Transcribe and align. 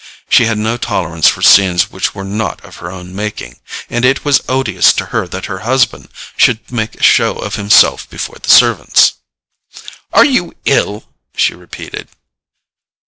She 0.27 0.45
had 0.45 0.57
no 0.57 0.77
tolerance 0.77 1.27
for 1.27 1.43
scenes 1.43 1.91
which 1.91 2.15
were 2.15 2.23
not 2.23 2.59
of 2.65 2.77
her 2.77 2.89
own 2.89 3.13
making, 3.15 3.59
and 3.87 4.03
it 4.03 4.25
was 4.25 4.41
odious 4.49 4.93
to 4.93 5.05
her 5.13 5.27
that 5.27 5.45
her 5.45 5.59
husband 5.59 6.09
should 6.35 6.71
make 6.71 6.95
a 6.95 7.03
show 7.03 7.35
of 7.35 7.53
himself 7.53 8.09
before 8.09 8.37
the 8.41 8.49
servants. 8.49 9.13
"Are 10.11 10.25
you 10.25 10.53
ill?" 10.65 11.03
she 11.35 11.53
repeated. 11.53 12.07